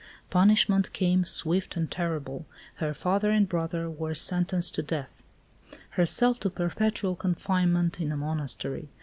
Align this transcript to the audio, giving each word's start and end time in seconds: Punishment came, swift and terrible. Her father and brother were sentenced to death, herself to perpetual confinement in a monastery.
Punishment 0.31 0.91
came, 0.93 1.23
swift 1.23 1.77
and 1.77 1.91
terrible. 1.91 2.47
Her 2.77 2.91
father 2.91 3.29
and 3.29 3.47
brother 3.47 3.87
were 3.87 4.15
sentenced 4.15 4.73
to 4.73 4.81
death, 4.81 5.23
herself 5.91 6.39
to 6.39 6.49
perpetual 6.49 7.15
confinement 7.15 7.99
in 8.01 8.11
a 8.11 8.17
monastery. 8.17 8.89